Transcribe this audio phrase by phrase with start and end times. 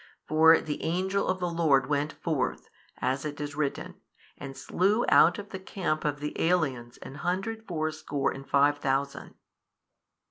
[0.27, 4.01] For the angel of the Lord went forth, as it is written,
[4.35, 9.35] and slew out of the camp of the aliens an hundred fourscore and five thousand.